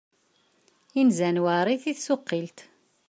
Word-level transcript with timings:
Inzan 1.01 1.41
weɛrit 1.43 1.83
i 1.91 1.93
tsuqilt. 1.95 2.57